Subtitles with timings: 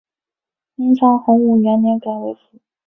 [0.73, 2.59] 明朝洪武元年改为府。